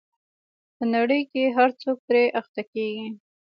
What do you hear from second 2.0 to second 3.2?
پرې اخته کېږي.